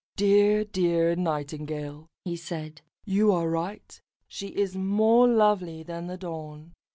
[0.15, 4.01] "Dear, dear Nightingale," he said, "you are right.
[4.27, 6.71] She is more lovely than the dawn.